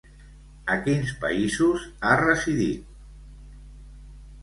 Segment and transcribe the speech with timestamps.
[0.75, 2.91] A quins països ha residit?